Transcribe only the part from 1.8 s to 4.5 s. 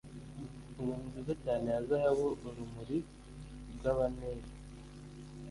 zahabu, urumuri rwa banneri